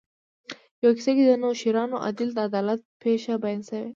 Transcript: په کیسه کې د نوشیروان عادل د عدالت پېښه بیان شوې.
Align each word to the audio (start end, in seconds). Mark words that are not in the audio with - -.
په 0.79 0.87
کیسه 0.95 1.11
کې 1.15 1.23
د 1.27 1.31
نوشیروان 1.43 1.89
عادل 2.03 2.29
د 2.33 2.39
عدالت 2.47 2.79
پېښه 3.01 3.33
بیان 3.43 3.61
شوې. 3.67 3.87